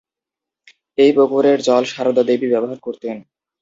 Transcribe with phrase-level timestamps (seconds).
[0.97, 3.17] এই পুকুরের জল সারদা দেবী ব্যবহার করতেন।